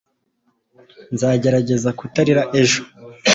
[1.13, 2.81] nzagerageza kutarira ejo